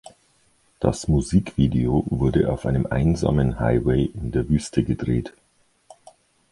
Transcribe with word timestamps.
Das 0.79 1.07
Musikvideo 1.07 2.05
wurde 2.07 2.51
auf 2.51 2.65
einem 2.65 2.87
einsamen 2.87 3.59
Highway 3.59 4.05
in 4.05 4.31
der 4.31 4.49
Wüste 4.49 4.83
gedreht. 4.83 5.31